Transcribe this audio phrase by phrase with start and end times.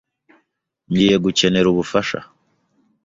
[0.89, 2.19] Ngiye gukenera ubufasha.